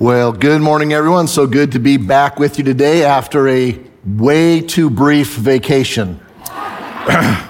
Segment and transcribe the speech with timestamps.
[0.00, 1.26] Well, good morning, everyone.
[1.26, 3.76] So good to be back with you today after a
[4.06, 6.20] way too brief vacation.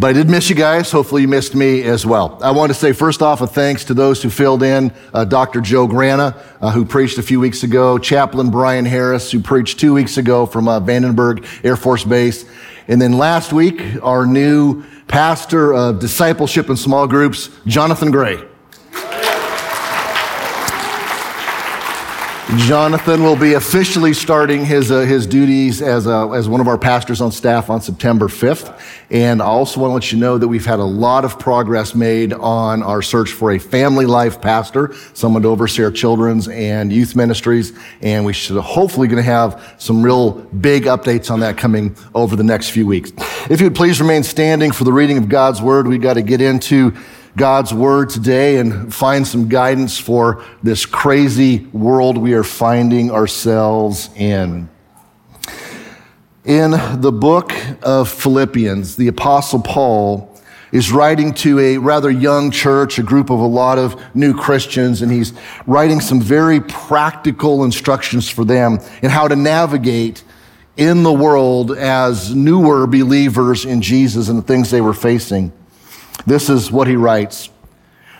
[0.00, 0.92] But I did miss you guys.
[0.92, 2.38] Hopefully, you missed me as well.
[2.40, 5.60] I want to say, first off, a thanks to those who filled in uh, Dr.
[5.60, 9.92] Joe Grana, uh, who preached a few weeks ago, Chaplain Brian Harris, who preached two
[9.92, 12.44] weeks ago from uh, Vandenberg Air Force Base.
[12.86, 18.47] And then last week, our new pastor of discipleship and small groups, Jonathan Gray.
[22.56, 26.78] Jonathan will be officially starting his, uh, his duties as, a, as one of our
[26.78, 28.80] pastors on staff on September 5th.
[29.10, 31.94] And I also want to let you know that we've had a lot of progress
[31.94, 36.90] made on our search for a family life pastor, someone to oversee our children's and
[36.90, 37.78] youth ministries.
[38.00, 42.34] And we should hopefully going to have some real big updates on that coming over
[42.34, 43.12] the next few weeks.
[43.50, 46.22] If you would please remain standing for the reading of God's word, we've got to
[46.22, 46.96] get into
[47.36, 54.10] God's word today and find some guidance for this crazy world we are finding ourselves
[54.16, 54.68] in.
[56.44, 60.34] In the book of Philippians, the apostle Paul
[60.72, 65.02] is writing to a rather young church, a group of a lot of new Christians,
[65.02, 65.32] and he's
[65.66, 70.22] writing some very practical instructions for them in how to navigate
[70.76, 75.52] in the world as newer believers in Jesus and the things they were facing.
[76.26, 77.50] This is what he writes.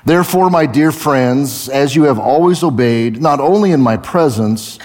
[0.05, 4.79] Therefore, my dear friends, as you have always obeyed, not only in my presence,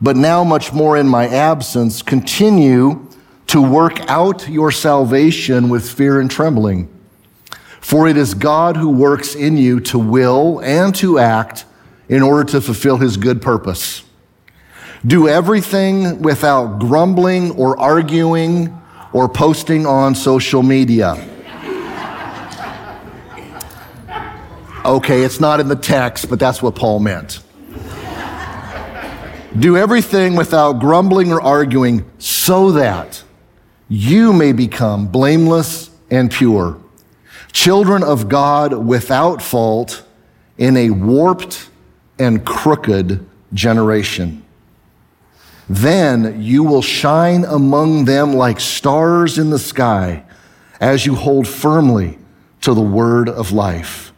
[0.00, 3.06] but now much more in my absence, continue
[3.46, 6.88] to work out your salvation with fear and trembling.
[7.80, 11.66] For it is God who works in you to will and to act
[12.08, 14.02] in order to fulfill his good purpose.
[15.06, 18.76] Do everything without grumbling or arguing
[19.12, 21.33] or posting on social media
[24.84, 27.42] Okay, it's not in the text, but that's what Paul meant.
[29.58, 33.22] Do everything without grumbling or arguing so that
[33.88, 36.78] you may become blameless and pure,
[37.52, 40.04] children of God without fault
[40.58, 41.70] in a warped
[42.18, 44.42] and crooked generation.
[45.68, 50.24] Then you will shine among them like stars in the sky
[50.80, 52.18] as you hold firmly
[52.60, 54.13] to the word of life.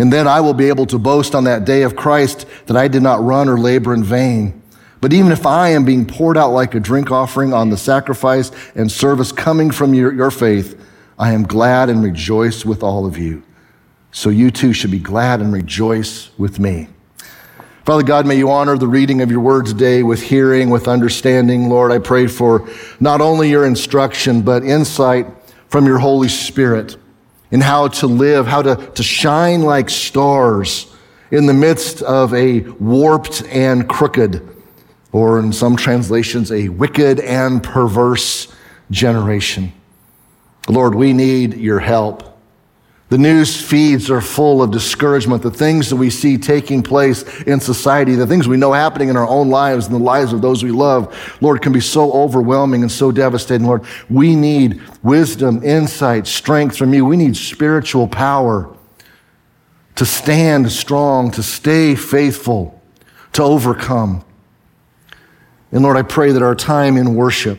[0.00, 2.88] And then I will be able to boast on that day of Christ that I
[2.88, 4.62] did not run or labor in vain.
[5.02, 8.50] But even if I am being poured out like a drink offering on the sacrifice
[8.74, 10.82] and service coming from your, your faith,
[11.18, 13.42] I am glad and rejoice with all of you.
[14.10, 16.88] So you too should be glad and rejoice with me.
[17.84, 21.68] Father God, may you honor the reading of your word today with hearing, with understanding.
[21.68, 22.66] Lord, I pray for
[23.00, 25.26] not only your instruction, but insight
[25.68, 26.96] from your Holy Spirit
[27.50, 30.86] in how to live, how to, to shine like stars
[31.30, 34.46] in the midst of a warped and crooked,
[35.12, 38.52] or in some translations, a wicked and perverse
[38.90, 39.72] generation.
[40.68, 42.29] Lord, we need your help.
[43.10, 45.42] The news feeds are full of discouragement.
[45.42, 49.16] The things that we see taking place in society, the things we know happening in
[49.16, 52.82] our own lives and the lives of those we love, Lord, can be so overwhelming
[52.82, 53.66] and so devastating.
[53.66, 57.04] Lord, we need wisdom, insight, strength from you.
[57.04, 58.72] We need spiritual power
[59.96, 62.80] to stand strong, to stay faithful,
[63.32, 64.24] to overcome.
[65.72, 67.58] And Lord, I pray that our time in worship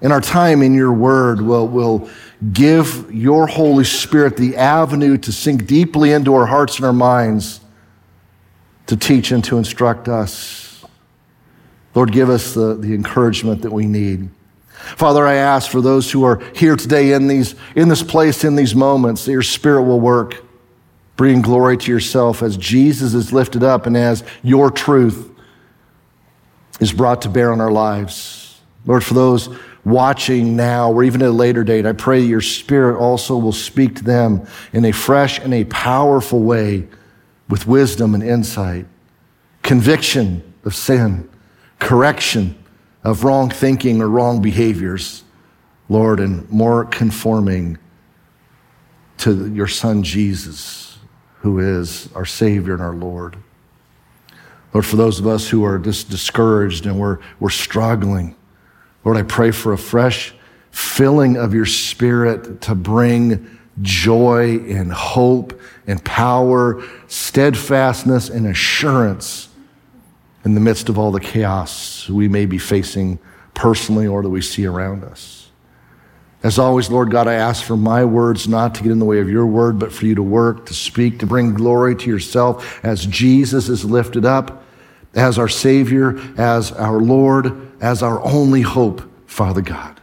[0.00, 2.08] and our time in your word will, will
[2.52, 7.60] give your Holy Spirit the avenue to sink deeply into our hearts and our minds
[8.86, 10.84] to teach and to instruct us.
[11.94, 14.30] Lord, give us the, the encouragement that we need.
[14.96, 18.54] Father, I ask for those who are here today in, these, in this place, in
[18.54, 20.44] these moments, that your Spirit will work,
[21.16, 25.28] bring glory to yourself as Jesus is lifted up and as your truth
[26.80, 28.60] is brought to bear on our lives.
[28.86, 29.48] Lord, for those
[29.84, 33.96] watching now or even at a later date, I pray your spirit also will speak
[33.96, 36.88] to them in a fresh and a powerful way
[37.48, 38.86] with wisdom and insight,
[39.62, 41.28] conviction of sin,
[41.78, 42.62] correction
[43.04, 45.24] of wrong thinking or wrong behaviors,
[45.88, 47.78] Lord, and more conforming
[49.18, 50.98] to your son Jesus,
[51.40, 53.36] who is our Savior and our Lord.
[54.74, 58.36] Lord, for those of us who are just discouraged and we're, we're struggling,
[59.08, 60.34] Lord, I pray for a fresh
[60.70, 69.48] filling of your spirit to bring joy and hope and power, steadfastness and assurance
[70.44, 73.18] in the midst of all the chaos we may be facing
[73.54, 75.52] personally or that we see around us.
[76.42, 79.20] As always, Lord God, I ask for my words not to get in the way
[79.20, 82.84] of your word, but for you to work, to speak, to bring glory to yourself
[82.84, 84.64] as Jesus is lifted up,
[85.14, 90.00] as our Savior, as our Lord, as our only hope, Father God.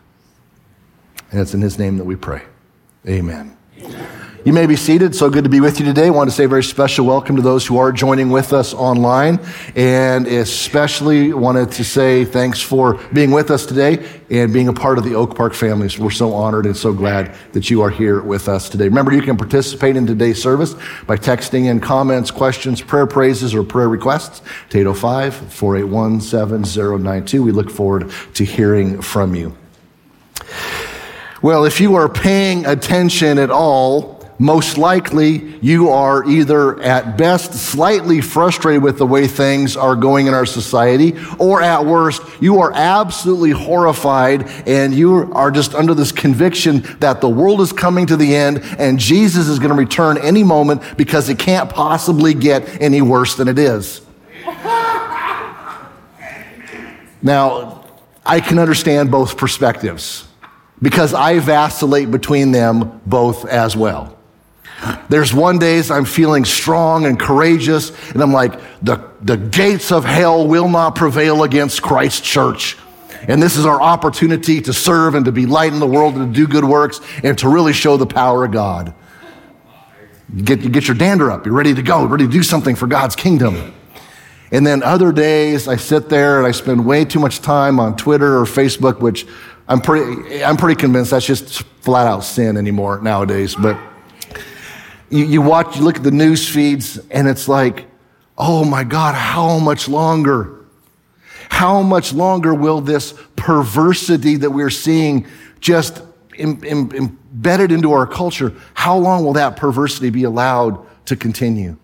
[1.32, 2.44] And it's in his name that we pray.
[3.08, 3.58] Amen.
[3.80, 4.25] Amen.
[4.46, 5.16] You may be seated.
[5.16, 6.06] So good to be with you today.
[6.06, 8.76] I want to say a very special welcome to those who are joining with us
[8.76, 9.40] online.
[9.76, 15.00] And especially wanted to say thanks for being with us today and being a part
[15.00, 15.90] of the Oak Park family.
[15.90, 18.84] So we're so honored and so glad that you are here with us today.
[18.84, 20.76] Remember, you can participate in today's service
[21.08, 27.42] by texting in comments, questions, prayer praises, or prayer requests to 805 481 7092.
[27.42, 29.58] We look forward to hearing from you.
[31.42, 37.54] Well, if you are paying attention at all, most likely you are either at best
[37.54, 42.60] slightly frustrated with the way things are going in our society, or at worst, you
[42.60, 48.06] are absolutely horrified and you are just under this conviction that the world is coming
[48.08, 52.34] to the end and Jesus is going to return any moment because it can't possibly
[52.34, 54.02] get any worse than it is.
[57.22, 57.86] now,
[58.26, 60.28] I can understand both perspectives
[60.82, 64.18] because I vacillate between them both as well.
[65.10, 70.04] There's one days I'm feeling strong and courageous, and I'm like, the, the gates of
[70.04, 72.78] hell will not prevail against Christ's church.
[73.28, 76.34] And this is our opportunity to serve and to be light in the world and
[76.34, 78.94] to do good works and to really show the power of God.
[80.44, 81.46] Get, get your dander up.
[81.46, 83.74] You're ready to go, ready to do something for God's kingdom.
[84.52, 87.96] And then other days I sit there and I spend way too much time on
[87.96, 89.26] Twitter or Facebook, which
[89.68, 93.56] I'm pretty, I'm pretty convinced that's just flat out sin anymore nowadays.
[93.56, 93.78] But
[95.10, 97.88] you, you watch, you look at the news feeds, and it's like,
[98.38, 100.66] oh my God, how much longer?
[101.50, 105.28] How much longer will this perversity that we're seeing
[105.60, 106.02] just
[106.38, 111.78] Im, Im, embedded into our culture, how long will that perversity be allowed to continue?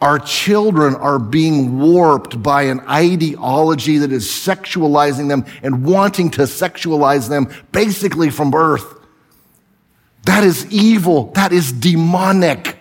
[0.00, 6.42] Our children are being warped by an ideology that is sexualizing them and wanting to
[6.42, 8.99] sexualize them basically from birth.
[10.24, 11.32] That is evil.
[11.32, 12.76] That is demonic.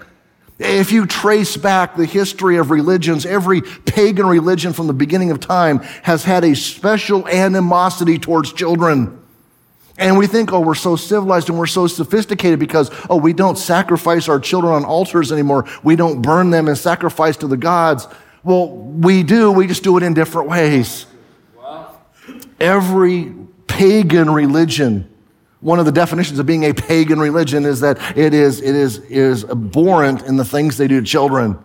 [0.59, 5.39] If you trace back the history of religions, every pagan religion from the beginning of
[5.39, 9.19] time has had a special animosity towards children.
[9.97, 13.57] And we think, oh, we're so civilized and we're so sophisticated because, oh, we don't
[13.57, 15.65] sacrifice our children on altars anymore.
[15.83, 18.07] We don't burn them and sacrifice to the gods.
[18.43, 19.51] Well, we do.
[19.51, 21.05] We just do it in different ways.
[22.59, 23.33] Every
[23.67, 25.09] pagan religion
[25.61, 28.99] one of the definitions of being a pagan religion is that it is, it is,
[28.99, 31.57] is abhorrent in the things they do to children.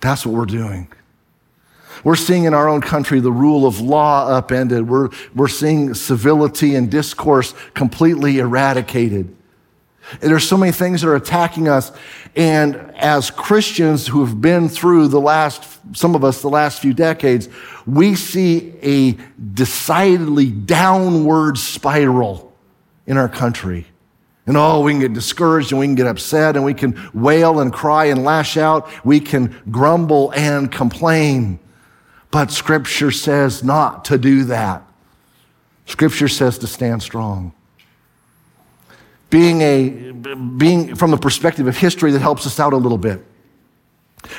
[0.00, 0.92] That's what we're doing.
[2.04, 4.88] We're seeing in our own country the rule of law upended.
[4.88, 9.34] We're, we're seeing civility and discourse completely eradicated.
[10.20, 11.90] There's so many things that are attacking us.
[12.36, 16.94] And as Christians who have been through the last, some of us, the last few
[16.94, 17.48] decades,
[17.86, 19.12] we see a
[19.54, 22.45] decidedly downward spiral
[23.06, 23.86] in our country.
[24.46, 27.58] And oh, we can get discouraged and we can get upset and we can wail
[27.58, 28.88] and cry and lash out.
[29.04, 31.58] We can grumble and complain.
[32.30, 34.86] But scripture says not to do that.
[35.86, 37.52] Scripture says to stand strong.
[39.30, 43.24] Being a, being from the perspective of history that helps us out a little bit.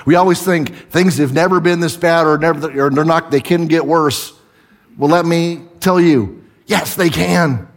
[0.05, 3.41] We always think things have never been this bad or never, or they're not, they
[3.41, 4.33] can get worse.
[4.97, 7.67] Well, let me tell you, yes, they can.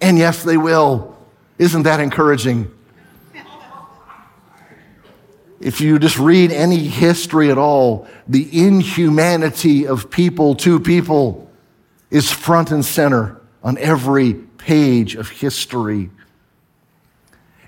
[0.00, 1.16] And yes, they will.
[1.58, 2.70] Isn't that encouraging?
[5.60, 11.50] If you just read any history at all, the inhumanity of people to people
[12.10, 16.10] is front and center on every page of history.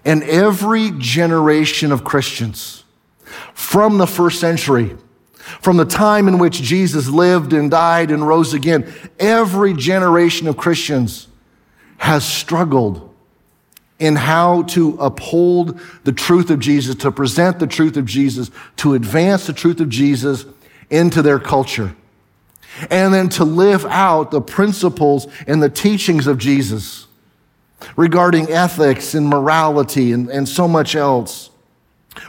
[0.07, 2.85] And every generation of Christians
[3.53, 4.97] from the first century,
[5.61, 10.57] from the time in which Jesus lived and died and rose again, every generation of
[10.57, 11.29] Christians
[12.03, 13.15] has struggled
[14.01, 18.95] in how to uphold the truth of Jesus, to present the truth of Jesus, to
[18.95, 20.45] advance the truth of Jesus
[20.91, 21.95] into their culture,
[22.91, 27.07] and then to live out the principles and the teachings of Jesus
[27.95, 31.51] regarding ethics and morality and, and so much else.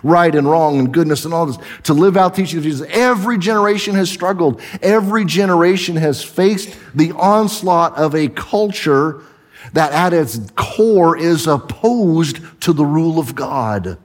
[0.03, 1.57] Right and wrong and goodness and all this.
[1.85, 2.87] To live out teachings of Jesus.
[2.91, 4.61] Every generation has struggled.
[4.83, 9.23] Every generation has faced the onslaught of a culture
[9.71, 13.97] that at its core is opposed to the rule of God.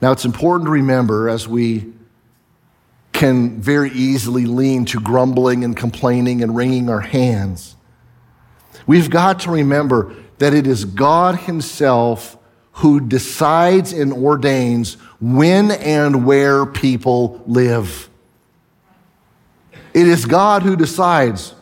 [0.00, 1.92] Now, it's important to remember as we
[3.12, 7.74] can very easily lean to grumbling and complaining and wringing our hands.
[8.86, 12.38] We've got to remember that it is God Himself
[12.74, 18.08] who decides and ordains when and where people live.
[19.92, 21.54] It is God who decides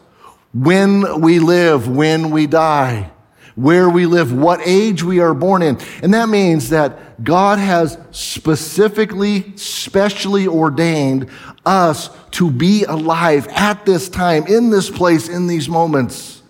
[0.57, 3.11] when we live, when we die,
[3.57, 5.79] where we live, what age we are born in.
[6.03, 11.29] And that means that God has specifically, specially ordained
[11.67, 16.43] us to be alive at this time, in this place, in these moments,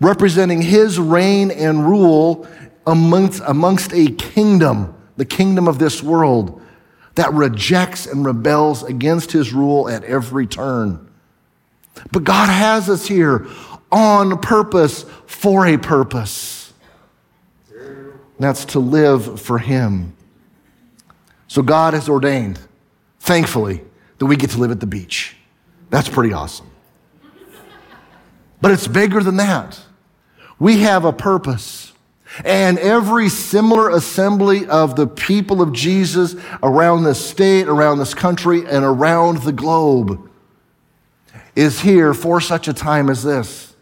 [0.00, 2.46] representing His reign and rule
[2.86, 6.60] amongst, amongst a kingdom, the kingdom of this world,
[7.14, 11.09] that rejects and rebels against His rule at every turn.
[12.12, 13.46] But God has us here
[13.92, 16.72] on purpose for a purpose.
[18.38, 20.16] That's to live for Him.
[21.48, 22.58] So God has ordained,
[23.18, 23.82] thankfully,
[24.18, 25.36] that we get to live at the beach.
[25.90, 26.70] That's pretty awesome.
[28.60, 29.80] But it's bigger than that.
[30.58, 31.92] We have a purpose.
[32.44, 38.64] And every similar assembly of the people of Jesus around this state, around this country,
[38.66, 40.29] and around the globe
[41.60, 43.74] is here for such a time as this.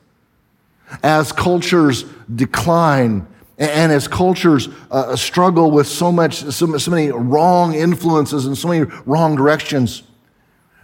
[1.00, 2.02] As cultures
[2.34, 3.24] decline
[3.56, 8.66] and as cultures uh, struggle with so much, so, so many wrong influences and so
[8.66, 10.02] many wrong directions,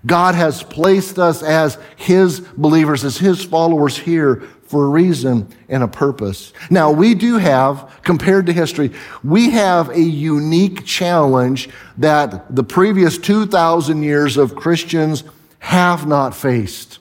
[0.07, 5.83] God has placed us as His believers, as His followers here for a reason and
[5.83, 6.53] a purpose.
[6.71, 8.93] Now, we do have, compared to history,
[9.25, 15.25] we have a unique challenge that the previous 2,000 years of Christians
[15.65, 16.99] have not faced.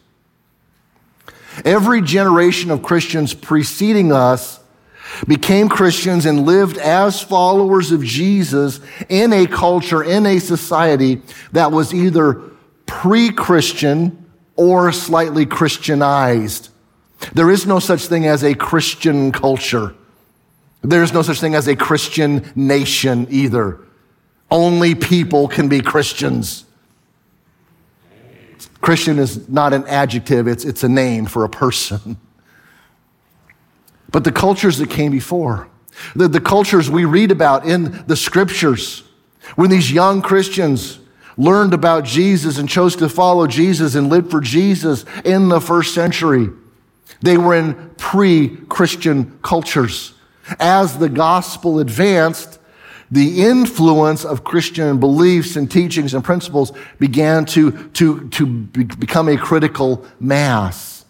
[1.65, 4.61] Every generation of Christians preceding us
[5.27, 8.79] became Christians and lived as followers of Jesus
[9.09, 12.41] in a culture, in a society that was either
[12.85, 16.69] pre Christian or slightly Christianized.
[17.33, 19.93] There is no such thing as a Christian culture.
[20.81, 23.79] There is no such thing as a Christian nation either.
[24.49, 26.63] Only people can be Christians.
[28.83, 32.17] Christian is not an adjective, it's, it's a name for a person.
[34.11, 35.69] But the cultures that came before,
[36.17, 39.03] the, the cultures we read about in the scriptures,
[39.55, 40.99] when these young Christians
[41.37, 45.93] learned about Jesus and chose to follow Jesus and lived for Jesus in the first
[45.93, 46.49] century,
[47.21, 50.13] they were in pre Christian cultures.
[50.59, 52.59] As the gospel advanced,
[53.13, 59.29] the influence of Christian beliefs and teachings and principles began to, to, to be, become
[59.29, 61.05] a critical mass.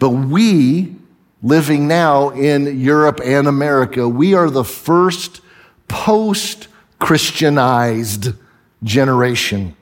[0.00, 0.96] But we,
[1.44, 5.40] living now in Europe and America, we are the first
[5.86, 6.66] post
[6.98, 8.32] Christianized
[8.82, 9.76] generation.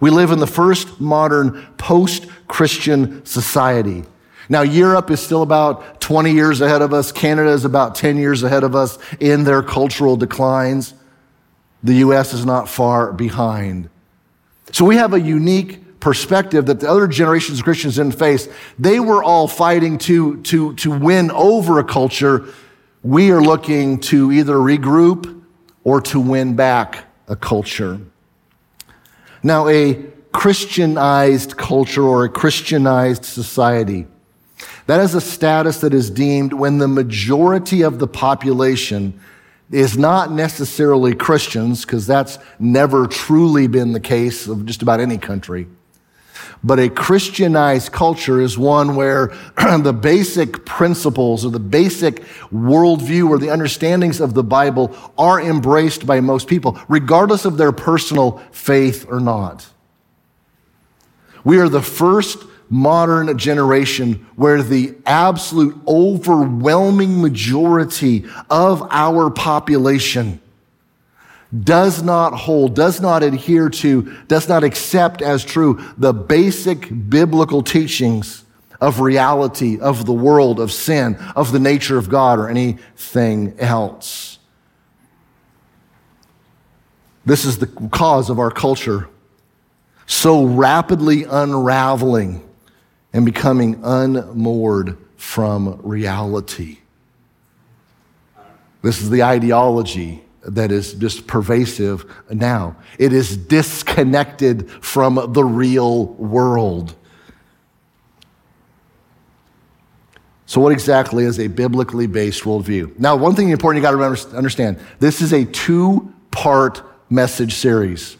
[0.00, 4.02] We live in the first modern post Christian society.
[4.48, 7.12] Now, Europe is still about 20 years ahead of us.
[7.12, 10.94] Canada is about 10 years ahead of us in their cultural declines.
[11.82, 12.32] The U.S.
[12.32, 13.88] is not far behind.
[14.72, 18.48] So we have a unique perspective that the other generations of Christians didn't face.
[18.78, 22.46] They were all fighting to, to, to win over a culture.
[23.02, 25.42] We are looking to either regroup
[25.82, 28.00] or to win back a culture.
[29.42, 34.06] Now, a Christianized culture or a Christianized society.
[34.86, 39.18] That is a status that is deemed when the majority of the population
[39.70, 45.16] is not necessarily Christians, because that's never truly been the case of just about any
[45.16, 45.66] country.
[46.62, 52.22] But a Christianized culture is one where the basic principles or the basic
[52.52, 57.72] worldview or the understandings of the Bible are embraced by most people, regardless of their
[57.72, 59.66] personal faith or not.
[61.42, 70.40] We are the first modern generation where the absolute overwhelming majority of our population
[71.62, 77.62] does not hold, does not adhere to, does not accept as true the basic biblical
[77.62, 78.44] teachings
[78.80, 84.38] of reality, of the world, of sin, of the nature of God, or anything else.
[87.24, 89.08] This is the cause of our culture
[90.06, 92.46] so rapidly unraveling
[93.14, 96.78] and becoming unmoored from reality.
[98.82, 102.76] This is the ideology that is just pervasive now.
[102.98, 106.94] It is disconnected from the real world.
[110.46, 112.98] So, what exactly is a biblically based worldview?
[112.98, 118.18] Now, one thing important you got to understand this is a two part message series.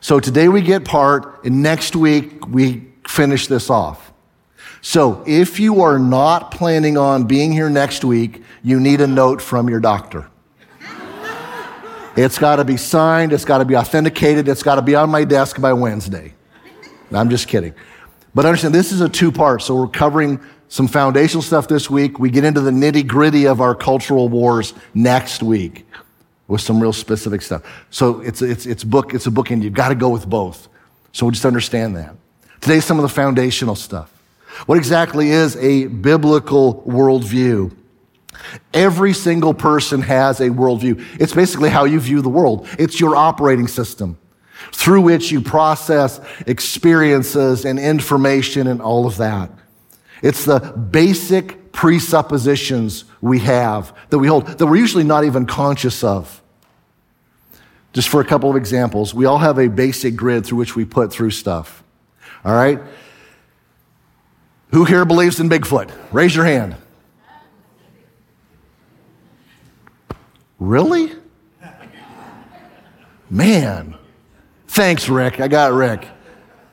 [0.00, 4.12] So, today we get part, and next week we finish this off.
[4.80, 9.40] So if you are not planning on being here next week, you need a note
[9.40, 10.28] from your doctor.
[12.16, 15.10] It's got to be signed, it's got to be authenticated, it's got to be on
[15.10, 16.34] my desk by Wednesday.
[17.12, 17.74] I'm just kidding.
[18.34, 19.62] But understand, this is a two part.
[19.62, 22.18] So we're covering some foundational stuff this week.
[22.18, 25.86] We get into the nitty gritty of our cultural wars next week
[26.46, 27.62] with some real specific stuff.
[27.90, 30.68] So it's, it's, it's, book, it's a book, and you've got to go with both.
[31.12, 32.16] So just understand that.
[32.64, 34.10] Today, some of the foundational stuff.
[34.64, 37.76] What exactly is a biblical worldview?
[38.72, 41.20] Every single person has a worldview.
[41.20, 42.66] It's basically how you view the world.
[42.78, 44.16] It's your operating system
[44.72, 49.50] through which you process experiences and information and all of that.
[50.22, 56.02] It's the basic presuppositions we have that we hold that we're usually not even conscious
[56.02, 56.40] of.
[57.92, 60.86] Just for a couple of examples, we all have a basic grid through which we
[60.86, 61.83] put through stuff.
[62.44, 62.80] All right?
[64.70, 65.90] Who here believes in Bigfoot?
[66.12, 66.76] Raise your hand.
[70.58, 71.12] Really?
[73.30, 73.96] Man.
[74.68, 75.40] Thanks, Rick.
[75.40, 76.06] I got Rick.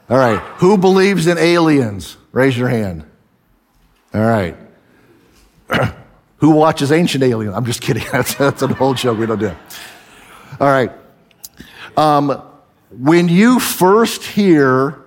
[0.09, 0.39] All right.
[0.57, 2.17] Who believes in aliens?
[2.31, 3.05] Raise your hand.
[4.13, 4.57] All right.
[6.37, 7.55] Who watches Ancient Aliens?
[7.55, 8.03] I'm just kidding.
[8.11, 9.19] That's, that's an old joke.
[9.19, 9.55] We don't do.
[10.59, 10.91] All right.
[11.95, 12.41] Um,
[12.89, 15.00] when you first hear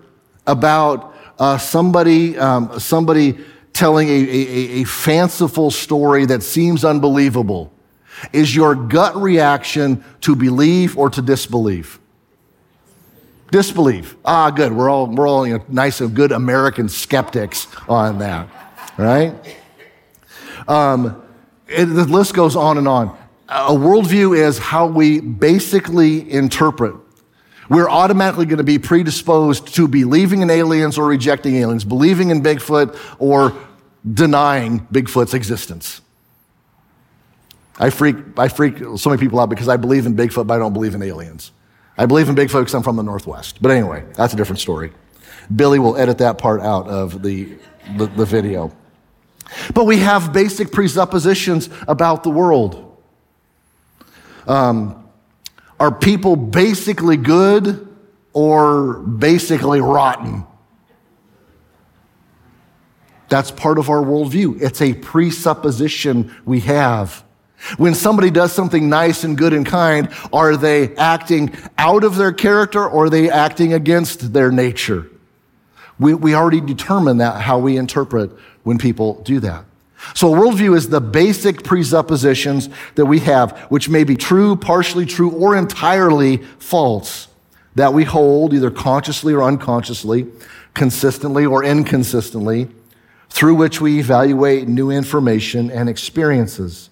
[0.47, 3.39] about uh, somebody, um, somebody
[3.73, 7.73] telling a, a, a fanciful story that seems unbelievable,
[8.33, 11.99] is your gut reaction to believe or to disbelieve?
[13.51, 14.17] Disbelief.
[14.25, 14.73] Ah, good.
[14.73, 18.49] We're all, we're all you know, nice and good American skeptics on that,
[18.97, 19.35] right?
[20.67, 21.23] Um,
[21.69, 23.17] it, the list goes on and on.
[23.49, 26.97] A worldview is how we basically interpret.
[27.75, 32.41] We're automatically going to be predisposed to believing in aliens or rejecting aliens, believing in
[32.41, 33.53] Bigfoot or
[34.09, 36.01] denying Bigfoot's existence.
[37.77, 40.59] I freak, I freak so many people out because I believe in Bigfoot, but I
[40.59, 41.51] don't believe in aliens.
[41.99, 43.61] I believe in Bigfoot because I'm from the Northwest.
[43.61, 44.93] But anyway, that's a different story.
[45.57, 47.57] Billy will edit that part out of the,
[47.97, 48.71] the, the video.
[49.75, 53.03] But we have basic presuppositions about the world.
[54.47, 55.04] Um,
[55.81, 57.89] are people basically good
[58.33, 60.47] or basically rotten?
[63.29, 64.61] That's part of our worldview.
[64.61, 67.25] It's a presupposition we have.
[67.79, 72.33] When somebody does something nice and good and kind, are they acting out of their
[72.33, 75.11] character or are they acting against their nature?
[75.99, 78.31] We, we already determine that how we interpret
[78.65, 79.65] when people do that.
[80.13, 85.07] So a worldview is the basic presuppositions that we have, which may be true, partially
[85.07, 87.29] true, or entirely false,
[87.75, 90.27] that we hold either consciously or unconsciously,
[90.75, 92.69] consistently or inconsistently,
[93.31, 96.91] through which we evaluate new information and experiences.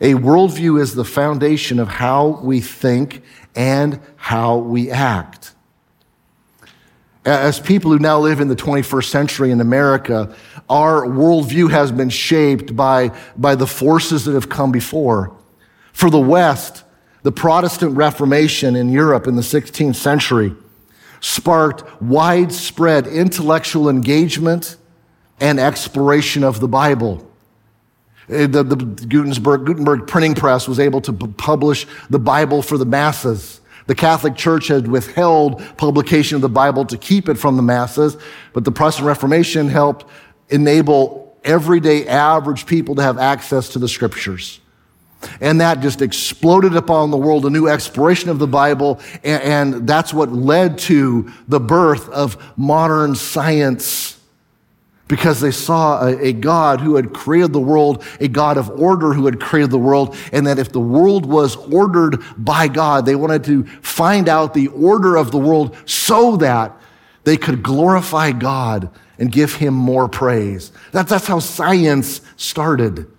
[0.00, 3.22] A worldview is the foundation of how we think
[3.54, 5.54] and how we act.
[7.28, 10.34] As people who now live in the 21st century in America,
[10.70, 15.36] our worldview has been shaped by, by the forces that have come before.
[15.92, 16.84] For the West,
[17.24, 20.54] the Protestant Reformation in Europe in the 16th century
[21.20, 24.76] sparked widespread intellectual engagement
[25.38, 27.30] and exploration of the Bible.
[28.30, 32.86] Uh, the, the Gutenberg, Gutenberg printing press was able to publish the Bible for the
[32.86, 33.60] masses.
[33.88, 38.18] The Catholic Church had withheld publication of the Bible to keep it from the masses,
[38.52, 40.04] but the Protestant Reformation helped
[40.50, 44.60] enable everyday average people to have access to the scriptures.
[45.40, 49.88] And that just exploded upon the world, a new exploration of the Bible, and, and
[49.88, 54.17] that's what led to the birth of modern science
[55.08, 59.14] because they saw a, a, God who had created the world, a God of order
[59.14, 63.16] who had created the world, and that if the world was ordered by God, they
[63.16, 66.78] wanted to find out the order of the world so that
[67.24, 70.70] they could glorify God and give him more praise.
[70.92, 73.10] That, that's how science started.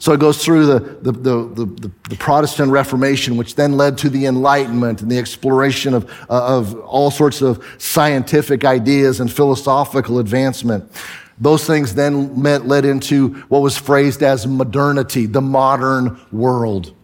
[0.00, 4.08] So it goes through the, the, the, the, the Protestant Reformation, which then led to
[4.08, 10.18] the Enlightenment and the exploration of, uh, of all sorts of scientific ideas and philosophical
[10.18, 10.90] advancement.
[11.38, 16.94] Those things then met, led into what was phrased as modernity, the modern world.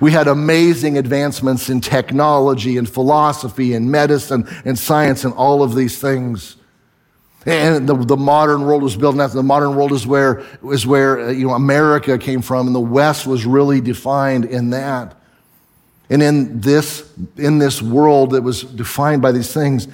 [0.00, 5.76] We had amazing advancements in technology and philosophy and medicine and science and all of
[5.76, 6.56] these things.
[7.44, 11.20] And the, the modern world was built, and the modern world is where, is where
[11.20, 15.16] uh, you know, America came from, and the West was really defined in that.
[16.08, 19.88] And in this, in this world that was defined by these things,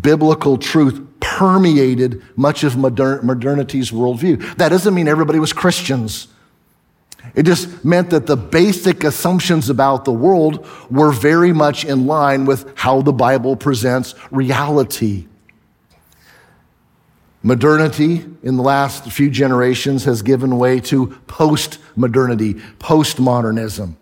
[0.00, 4.56] biblical truth permeated much of modern, modernity's worldview.
[4.56, 6.28] That doesn't mean everybody was Christians.
[7.34, 12.46] It just meant that the basic assumptions about the world were very much in line
[12.46, 15.26] with how the Bible presents reality.
[17.42, 23.94] Modernity in the last few generations has given way to post modernity, postmodernism.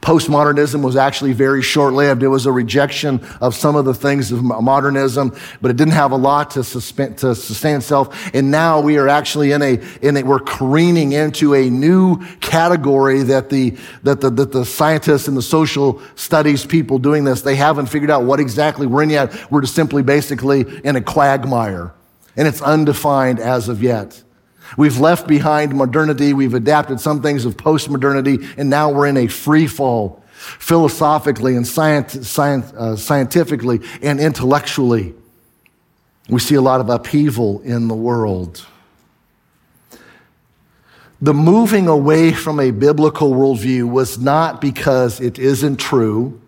[0.00, 2.22] Postmodernism was actually very short lived.
[2.22, 6.10] It was a rejection of some of the things of modernism, but it didn't have
[6.10, 8.30] a lot to, suspend, to sustain itself.
[8.34, 13.22] And now we are actually in a, in a, we're careening into a new category
[13.22, 17.56] that the, that the, that the scientists and the social studies people doing this, they
[17.56, 19.50] haven't figured out what exactly we're in yet.
[19.50, 21.94] We're just simply basically in a quagmire
[22.38, 24.22] and it's undefined as of yet.
[24.76, 26.32] We've left behind modernity.
[26.32, 31.66] We've adapted some things of post-modernity, and now we're in a free fall, philosophically and
[31.66, 35.14] science, uh, scientifically and intellectually.
[36.28, 38.64] We see a lot of upheaval in the world.
[41.20, 46.40] The moving away from a biblical worldview was not because it isn't true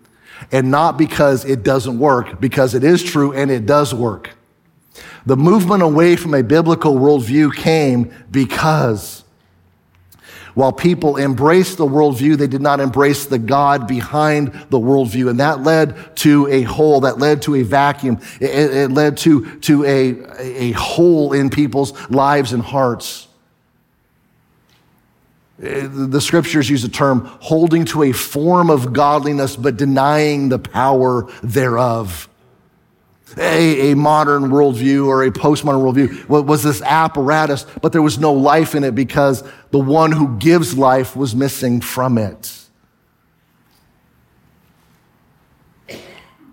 [0.52, 4.30] and not because it doesn't work, because it is true and it does work.
[5.26, 9.24] The movement away from a biblical worldview came because
[10.54, 15.30] while people embraced the worldview, they did not embrace the God behind the worldview.
[15.30, 18.18] And that led to a hole, that led to a vacuum.
[18.40, 23.28] It, it led to, to a, a hole in people's lives and hearts.
[25.62, 30.58] Eh, the scriptures use the term holding to a form of godliness, but denying the
[30.58, 32.28] power thereof
[33.38, 38.32] a, a modern worldview or a postmodern worldview was this apparatus, but there was no
[38.32, 42.56] life in it because the one who gives life was missing from it.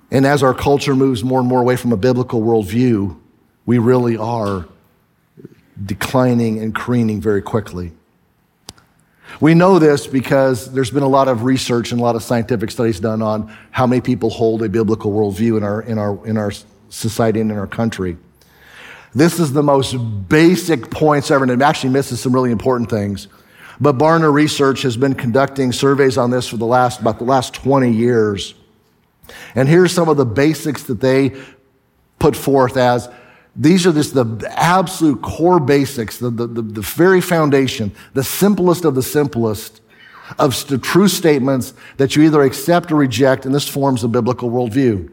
[0.10, 3.18] And as our culture moves more and more away from a biblical worldview,
[3.66, 4.68] we really are
[5.86, 7.92] declining and careening very quickly.
[9.40, 12.72] We know this because there's been a lot of research and a lot of scientific
[12.72, 16.38] studies done on how many people hold a biblical worldview in our, in our, in
[16.38, 16.52] our
[16.90, 18.18] society and in our country.
[19.14, 19.94] This is the most
[20.28, 23.28] basic points ever, and it actually misses some really important things.
[23.80, 27.54] But Barna Research has been conducting surveys on this for the last, about the last
[27.54, 28.56] 20 years.
[29.56, 31.40] And here's some of the basics that they
[32.20, 33.10] put forth as
[33.58, 38.86] these are just the absolute core basics, the, the, the, the very foundation, the simplest
[38.86, 39.82] of the simplest
[40.38, 44.52] of the true statements that you either accept or reject, and this forms a biblical
[44.52, 45.10] worldview.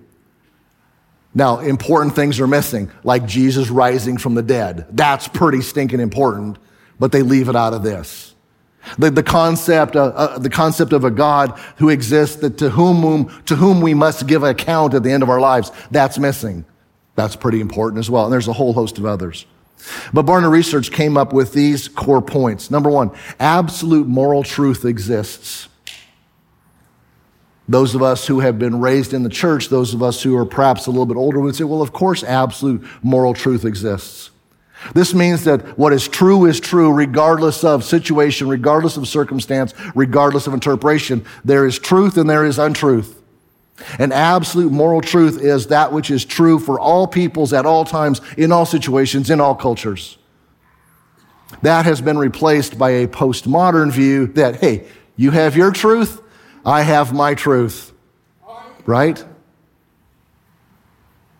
[1.34, 4.86] Now, important things are missing, like Jesus rising from the dead.
[4.90, 6.58] That's pretty stinking important,
[7.00, 8.34] but they leave it out of this.
[8.98, 13.30] The, the concept, uh, uh, the concept of a God who exists that to whom,
[13.46, 16.66] to whom we must give account at the end of our lives, that's missing.
[17.16, 18.24] That's pretty important as well.
[18.24, 19.46] And there's a whole host of others.
[20.12, 22.70] But Barna Research came up with these core points.
[22.70, 25.68] Number one, absolute moral truth exists.
[27.68, 30.44] Those of us who have been raised in the church, those of us who are
[30.44, 34.30] perhaps a little bit older would say, well, of course, absolute moral truth exists.
[34.92, 40.46] This means that what is true is true regardless of situation, regardless of circumstance, regardless
[40.46, 41.24] of interpretation.
[41.42, 43.22] There is truth and there is untruth.
[43.98, 48.20] And absolute moral truth is that which is true for all peoples at all times,
[48.36, 50.16] in all situations, in all cultures.
[51.62, 56.20] That has been replaced by a postmodern view that, hey, you have your truth,
[56.64, 57.92] I have my truth.
[58.86, 59.24] Right?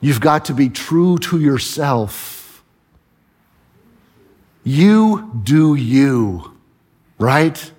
[0.01, 2.62] You've got to be true to yourself.
[4.64, 6.57] You do you,
[7.18, 7.73] right?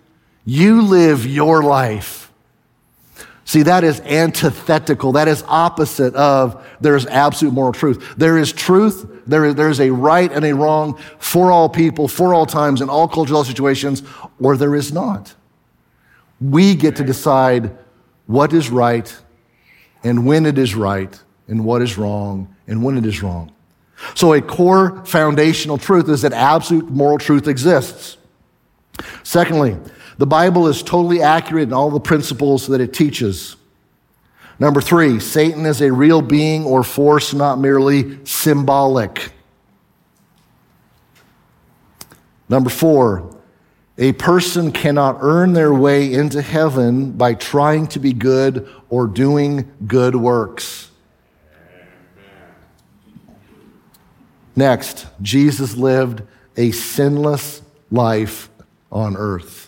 [0.45, 2.24] You live your life.
[3.47, 5.11] See, that is antithetical.
[5.11, 8.15] That is opposite of there's absolute moral truth.
[8.17, 9.07] There is truth.
[9.27, 12.81] There is, there is a right and a wrong for all people, for all times,
[12.81, 14.01] in all cultural situations,
[14.39, 15.35] or there is not.
[16.41, 17.77] We get to decide
[18.25, 19.15] what is right
[20.03, 23.51] and when it is right and what is wrong and when it is wrong.
[24.15, 28.17] So a core foundational truth is that absolute moral truth exists.
[29.23, 29.77] Secondly,
[30.17, 33.55] the Bible is totally accurate in all the principles that it teaches.
[34.59, 39.31] Number three, Satan is a real being or force, not merely symbolic.
[42.47, 43.35] Number four,
[43.97, 49.71] a person cannot earn their way into heaven by trying to be good or doing
[49.87, 50.91] good works.
[54.55, 56.23] Next, Jesus lived
[56.55, 58.49] a sinless life
[58.91, 59.64] on earth.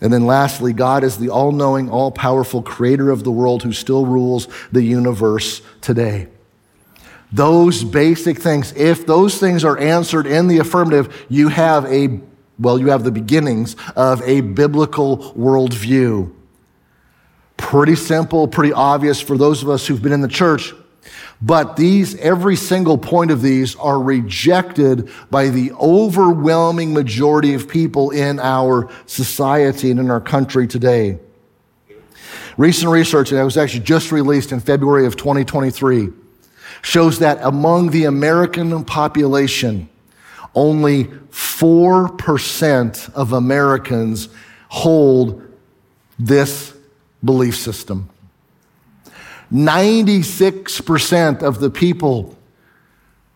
[0.00, 3.72] And then lastly, God is the all knowing, all powerful creator of the world who
[3.72, 6.28] still rules the universe today.
[7.32, 12.20] Those basic things, if those things are answered in the affirmative, you have a,
[12.58, 16.32] well, you have the beginnings of a biblical worldview.
[17.56, 20.74] Pretty simple, pretty obvious for those of us who've been in the church.
[21.42, 28.10] But these, every single point of these are rejected by the overwhelming majority of people
[28.10, 31.18] in our society and in our country today.
[32.56, 36.08] Recent research, that was actually just released in February of 2023,
[36.80, 39.90] shows that among the American population,
[40.54, 44.30] only 4% of Americans
[44.68, 45.42] hold
[46.18, 46.72] this
[47.22, 48.08] belief system.
[49.52, 52.36] 96% of the people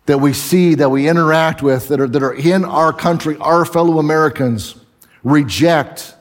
[0.07, 3.65] that we see, that we interact with, that are, that are in our country, our
[3.65, 4.75] fellow Americans,
[5.23, 6.15] reject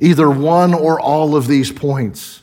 [0.00, 2.42] either one or all of these points.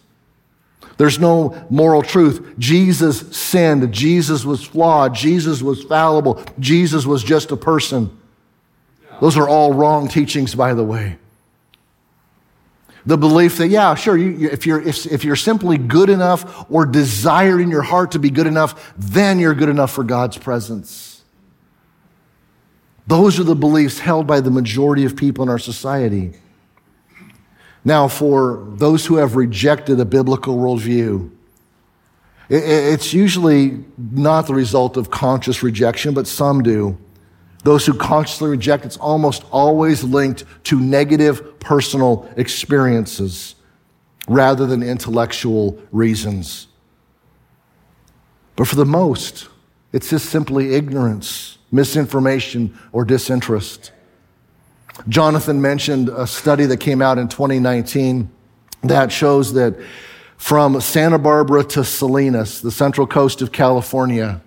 [0.97, 2.55] There's no moral truth.
[2.57, 3.93] Jesus sinned.
[3.93, 5.13] Jesus was flawed.
[5.13, 6.43] Jesus was fallible.
[6.59, 8.17] Jesus was just a person.
[9.21, 11.17] Those are all wrong teachings, by the way.
[13.07, 16.85] The belief that, yeah, sure, you, if, you're, if, if you're simply good enough or
[16.85, 21.23] desire in your heart to be good enough, then you're good enough for God's presence.
[23.07, 26.33] Those are the beliefs held by the majority of people in our society.
[27.85, 31.31] Now, for those who have rejected a biblical worldview,
[32.49, 36.97] it's usually not the result of conscious rejection, but some do.
[37.67, 43.55] Those who consciously reject, it's almost always linked to negative personal experiences
[44.29, 46.67] rather than intellectual reasons.
[48.55, 49.49] But for the most,
[49.91, 53.91] it's just simply ignorance, misinformation, or disinterest.
[55.09, 58.29] Jonathan mentioned a study that came out in 2019
[58.83, 59.77] that shows that
[60.37, 64.41] from Santa Barbara to Salinas, the central coast of California,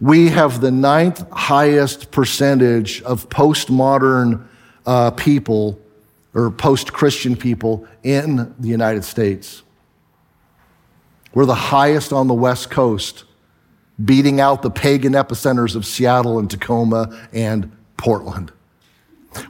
[0.00, 4.46] we have the ninth highest percentage of postmodern
[4.84, 5.80] uh, people
[6.34, 9.62] or post Christian people in the United States.
[11.32, 13.24] We're the highest on the West Coast,
[14.02, 18.52] beating out the pagan epicenters of Seattle and Tacoma and Portland.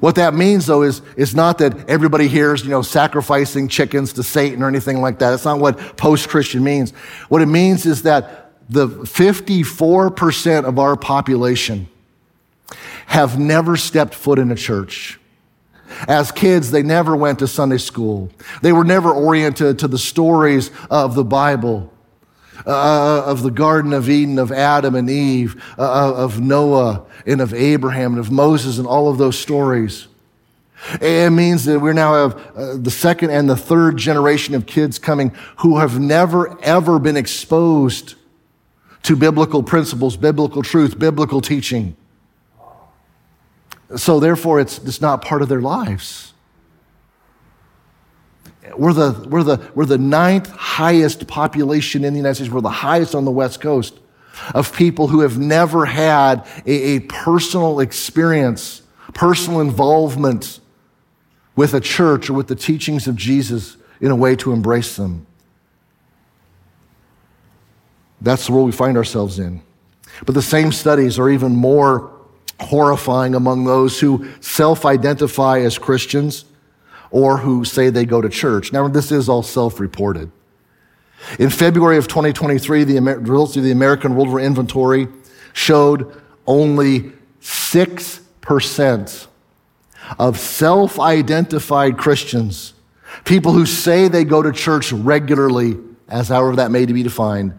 [0.00, 4.12] What that means, though, is, is not that everybody here is, you know, sacrificing chickens
[4.14, 5.30] to Satan or anything like that.
[5.30, 6.90] That's not what post Christian means.
[7.28, 11.88] What it means is that the 54% of our population
[13.06, 15.18] have never stepped foot in a church.
[16.08, 18.30] As kids, they never went to Sunday school.
[18.60, 21.92] They were never oriented to the stories of the Bible,
[22.66, 27.54] uh, of the Garden of Eden, of Adam and Eve, uh, of Noah and of
[27.54, 30.08] Abraham and of Moses and all of those stories.
[31.00, 34.98] It means that we now have uh, the second and the third generation of kids
[34.98, 38.16] coming who have never, ever been exposed
[39.06, 41.96] to biblical principles, biblical truth, biblical teaching.
[43.94, 46.32] So therefore, it's, it's not part of their lives.
[48.76, 52.50] We're the, we're, the, we're the ninth highest population in the United States.
[52.50, 53.96] We're the highest on the West Coast
[54.52, 58.82] of people who have never had a, a personal experience,
[59.14, 60.58] personal involvement
[61.54, 65.28] with a church or with the teachings of Jesus in a way to embrace them.
[68.20, 69.62] That's the world we find ourselves in.
[70.24, 72.12] But the same studies are even more
[72.60, 76.46] horrifying among those who self identify as Christians
[77.10, 78.72] or who say they go to church.
[78.72, 80.30] Now, this is all self reported.
[81.38, 85.08] In February of 2023, the results of the American Worldview Inventory
[85.52, 86.14] showed
[86.46, 89.26] only 6%
[90.18, 92.74] of self identified Christians,
[93.24, 97.54] people who say they go to church regularly, as however that may be defined,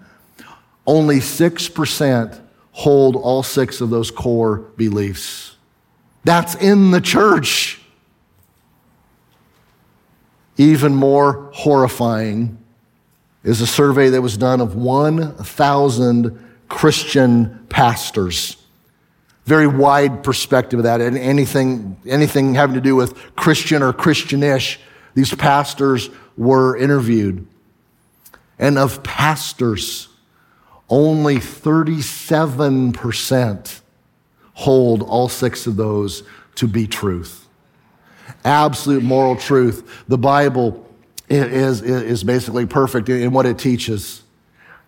[0.88, 5.56] only 6% hold all six of those core beliefs.
[6.24, 7.82] That's in the church.
[10.58, 12.58] Even more horrifying
[13.44, 18.58] is a survey that was done of 1,000 Christian pastors.
[19.46, 21.00] Very wide perspective of that.
[21.00, 24.80] And anything, anything having to do with Christian or Christianish,
[25.14, 27.48] these pastors were interviewed.
[28.60, 30.10] And of pastors,
[30.90, 33.82] only 37%
[34.54, 36.24] hold all six of those
[36.56, 37.48] to be truth.
[38.44, 40.04] Absolute moral truth.
[40.08, 40.84] The Bible
[41.30, 44.24] is, is basically perfect in what it teaches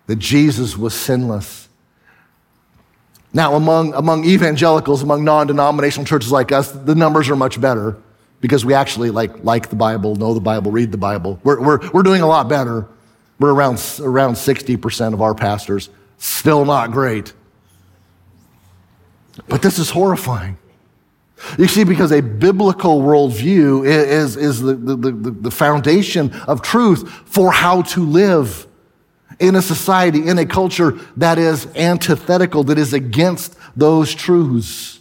[0.06, 1.68] that Jesus was sinless.
[3.32, 7.96] Now, among, among evangelicals, among non denominational churches like us, the numbers are much better.
[8.40, 11.38] because we actually like, like the Bible, know the Bible, read the Bible.
[11.44, 12.88] We're, we're, we're doing a lot better.
[13.40, 15.88] We're around, around 60% of our pastors.
[16.18, 17.32] Still not great.
[19.48, 20.58] But this is horrifying.
[21.58, 27.10] You see, because a biblical worldview is, is the, the, the, the foundation of truth
[27.24, 28.66] for how to live
[29.38, 35.00] in a society, in a culture that is antithetical, that is against those truths.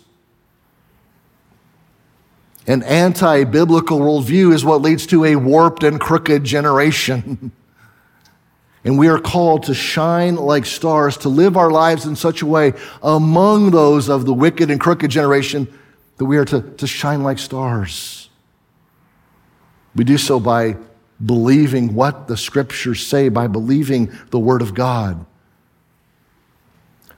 [2.67, 7.51] An anti biblical worldview is what leads to a warped and crooked generation.
[8.83, 12.45] and we are called to shine like stars, to live our lives in such a
[12.45, 15.67] way among those of the wicked and crooked generation
[16.17, 18.29] that we are to, to shine like stars.
[19.95, 20.77] We do so by
[21.23, 25.25] believing what the scriptures say, by believing the word of God.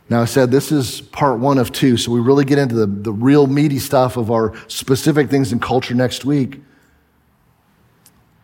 [0.10, 2.86] Now, I said this is part one of two, so we really get into the,
[2.86, 6.60] the real meaty stuff of our specific things in culture next week.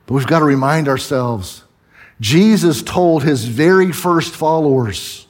[0.06, 1.64] But we've got to remind ourselves
[2.20, 5.28] Jesus told his very first followers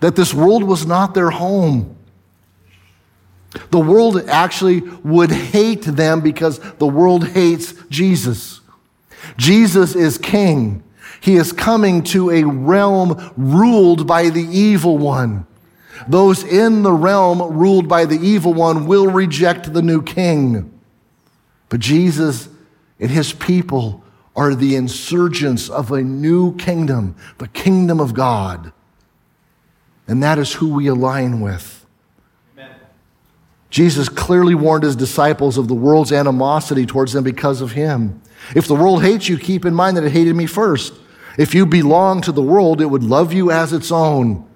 [0.00, 1.96] that this world was not their home.
[3.70, 8.60] The world actually would hate them because the world hates Jesus.
[9.36, 10.82] Jesus is king.
[11.20, 15.46] He is coming to a realm ruled by the evil one.
[16.06, 20.78] Those in the realm ruled by the evil one will reject the new king.
[21.68, 22.48] But Jesus
[23.00, 24.04] and his people
[24.38, 28.72] are the insurgents of a new kingdom, the kingdom of God.
[30.06, 31.84] And that is who we align with.
[32.56, 32.70] Amen.
[33.68, 38.22] Jesus clearly warned his disciples of the world's animosity towards them because of him.
[38.54, 40.94] If the world hates you, keep in mind that it hated me first.
[41.36, 44.48] If you belong to the world, it would love you as its own.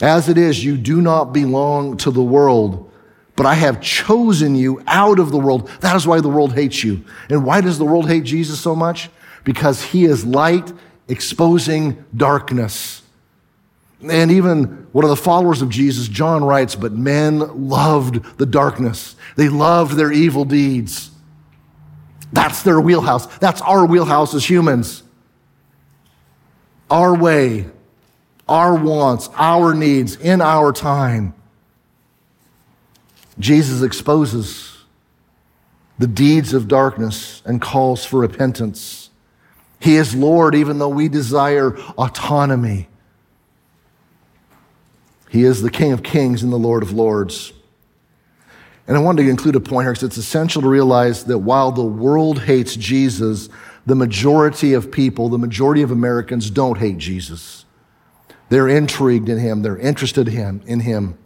[0.00, 2.90] As it is, you do not belong to the world,
[3.36, 5.68] but I have chosen you out of the world.
[5.80, 7.04] That is why the world hates you.
[7.28, 9.10] And why does the world hate Jesus so much?
[9.42, 10.72] Because he is light
[11.08, 13.02] exposing darkness.
[14.08, 19.16] And even one of the followers of Jesus, John writes, but men loved the darkness.
[19.36, 21.10] They loved their evil deeds.
[22.32, 23.26] That's their wheelhouse.
[23.38, 25.02] That's our wheelhouse as humans.
[26.90, 27.66] Our way,
[28.48, 31.34] our wants, our needs in our time.
[33.38, 34.78] Jesus exposes
[35.98, 39.10] the deeds of darkness and calls for repentance.
[39.80, 42.88] He is Lord even though we desire autonomy.
[45.28, 47.52] He is the King of Kings and the Lord of Lords.
[48.86, 51.72] And I wanted to include a point here because it's essential to realize that while
[51.72, 53.48] the world hates Jesus,
[53.86, 57.64] the majority of people, the majority of Americans don't hate Jesus.
[58.48, 61.18] They're intrigued in him, they're interested in him.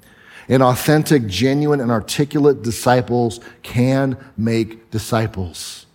[0.49, 5.87] And authentic, genuine, and articulate disciples can make disciples.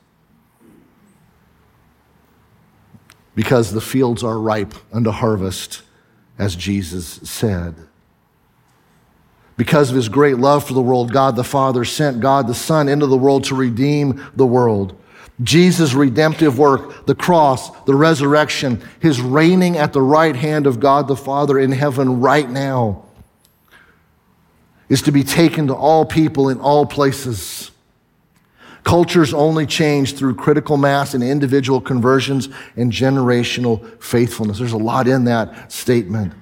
[3.35, 5.81] Because the fields are ripe unto harvest,
[6.37, 7.75] as Jesus said.
[9.57, 12.87] Because of his great love for the world, God the Father sent God the Son
[12.87, 14.99] into the world to redeem the world.
[15.41, 21.07] Jesus' redemptive work, the cross, the resurrection, his reigning at the right hand of God
[21.07, 23.03] the Father in heaven right now,
[24.89, 27.71] is to be taken to all people in all places.
[28.83, 34.59] Cultures only change through critical mass and individual conversions and generational faithfulness.
[34.59, 36.33] There's a lot in that statement.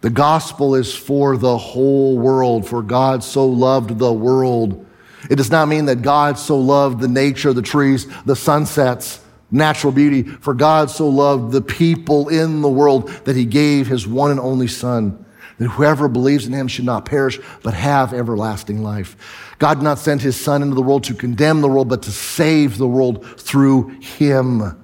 [0.00, 4.86] The gospel is for the whole world, for God so loved the world.
[5.28, 9.92] It does not mean that God so loved the nature, the trees, the sunsets, natural
[9.92, 14.30] beauty, for God so loved the people in the world that he gave his one
[14.30, 15.24] and only Son,
[15.58, 19.54] that whoever believes in him should not perish, but have everlasting life.
[19.58, 22.12] God did not send his Son into the world to condemn the world, but to
[22.12, 24.76] save the world through him.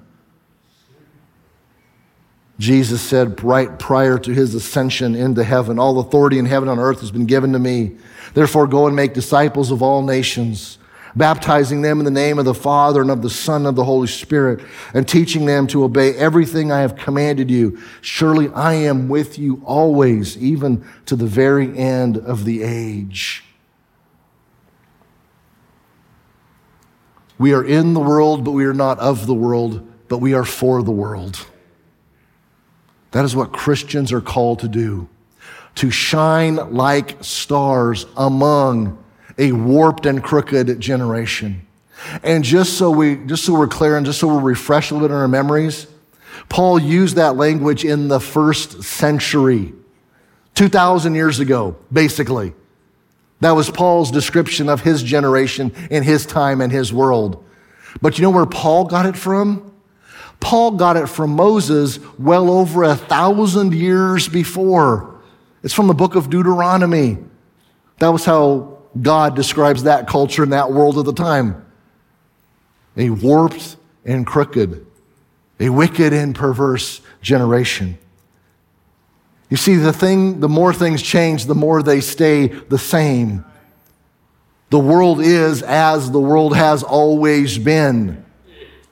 [2.57, 6.85] Jesus said right prior to his ascension into heaven, All authority in heaven and on
[6.85, 7.95] earth has been given to me.
[8.33, 10.77] Therefore, go and make disciples of all nations,
[11.15, 13.83] baptizing them in the name of the Father and of the Son and of the
[13.83, 14.61] Holy Spirit,
[14.93, 17.79] and teaching them to obey everything I have commanded you.
[18.01, 23.43] Surely I am with you always, even to the very end of the age.
[27.37, 30.45] We are in the world, but we are not of the world, but we are
[30.45, 31.45] for the world.
[33.11, 35.09] That is what Christians are called to do
[35.75, 38.97] to shine like stars among
[39.37, 41.65] a warped and crooked generation.
[42.23, 45.07] And just so we, just so we're clear and just so we're refreshed a little
[45.07, 45.87] bit in our memories,
[46.49, 49.73] Paul used that language in the first century,
[50.55, 52.53] 2,000 years ago, basically.
[53.41, 57.43] That was Paul's description of his generation in his time and his world.
[58.01, 59.71] But you know where Paul got it from?
[60.39, 65.19] Paul got it from Moses well over a thousand years before.
[65.63, 67.17] It's from the book of Deuteronomy.
[67.99, 71.65] That was how God describes that culture and that world at the time.
[72.97, 73.75] A warped
[74.05, 74.85] and crooked,
[75.59, 77.97] a wicked and perverse generation.
[79.49, 83.45] You see, the thing, the more things change, the more they stay the same.
[84.69, 88.25] The world is as the world has always been.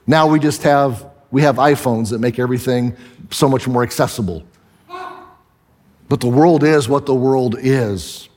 [0.06, 2.96] Now we just have we have iPhones that make everything
[3.32, 4.44] so much more accessible.
[6.08, 8.30] But the world is what the world is.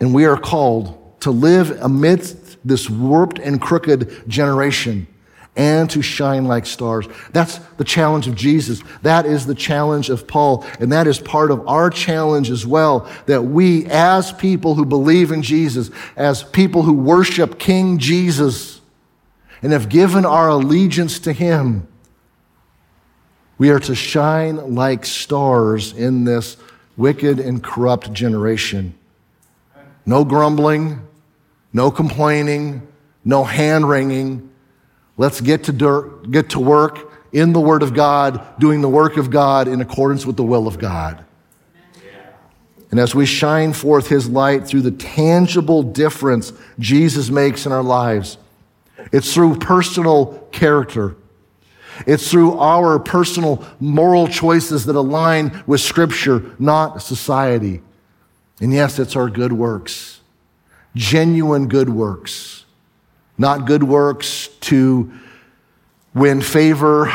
[0.00, 5.06] And we are called to live amidst this warped and crooked generation
[5.56, 7.06] and to shine like stars.
[7.32, 8.82] That's the challenge of Jesus.
[9.02, 10.64] That is the challenge of Paul.
[10.78, 15.32] And that is part of our challenge as well that we, as people who believe
[15.32, 18.80] in Jesus, as people who worship King Jesus,
[19.62, 21.86] and have given our allegiance to Him,
[23.58, 26.56] we are to shine like stars in this
[26.96, 28.94] wicked and corrupt generation.
[30.06, 31.06] No grumbling,
[31.72, 32.86] no complaining,
[33.24, 34.50] no hand wringing.
[35.16, 39.30] Let's get to, get to work in the Word of God, doing the work of
[39.30, 41.24] God in accordance with the will of God.
[42.90, 47.84] And as we shine forth His light through the tangible difference Jesus makes in our
[47.84, 48.36] lives,
[49.12, 51.16] it's through personal character.
[52.06, 57.82] It's through our personal moral choices that align with Scripture, not society.
[58.60, 60.20] And yes, it's our good works,
[60.94, 62.66] genuine good works,
[63.38, 65.10] not good works to
[66.14, 67.12] win favor,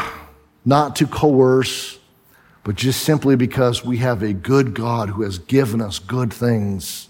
[0.66, 2.00] not to coerce,
[2.64, 7.10] but just simply because we have a good God who has given us good things.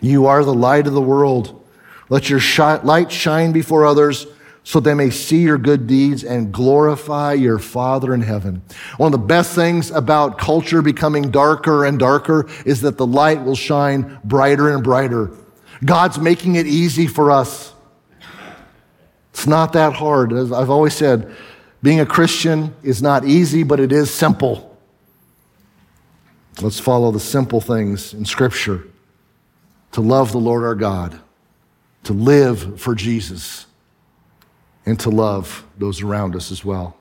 [0.00, 1.62] You are the light of the world.
[2.08, 2.40] Let your
[2.82, 4.26] light shine before others
[4.68, 8.60] so they may see your good deeds and glorify your Father in heaven.
[8.98, 13.42] One of the best things about culture becoming darker and darker is that the light
[13.42, 15.30] will shine brighter and brighter.
[15.82, 17.72] God's making it easy for us.
[19.32, 20.34] It's not that hard.
[20.34, 21.34] As I've always said,
[21.82, 24.76] being a Christian is not easy, but it is simple.
[26.60, 28.84] Let's follow the simple things in Scripture
[29.92, 31.18] to love the Lord our God,
[32.04, 33.64] to live for Jesus
[34.88, 36.96] and to love those around us as well.